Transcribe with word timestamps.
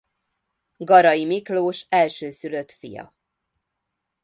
Garai 0.77 1.25
Miklós 1.25 1.85
elsőszülött 1.89 2.71
fia. 2.71 3.13